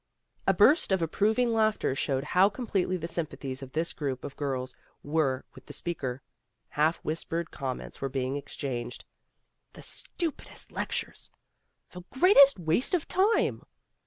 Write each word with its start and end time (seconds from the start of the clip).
A 0.47 0.53
burst 0.55 0.91
of 0.91 1.03
approving 1.03 1.51
laughter 1.51 1.93
showed 1.93 2.23
how 2.23 2.49
completely 2.49 2.97
the 2.97 3.07
sympathies 3.07 3.61
of 3.61 3.73
this 3.73 3.93
group 3.93 4.23
of 4.23 4.35
girls 4.35 4.73
were 5.03 5.45
with 5.53 5.67
the 5.67 5.73
speaker. 5.77 6.23
Half 6.69 6.97
whispered 7.05 7.51
com 7.51 7.77
ments 7.77 8.01
were 8.01 8.09
being 8.09 8.35
exchanged. 8.35 9.05
"The 9.73 9.83
stupidest 9.83 10.71
lectures!" 10.71 11.29
"The 11.91 12.01
greatest 12.09 12.57
waste 12.57 12.95
of 12.95 13.07
time!" 13.07 13.61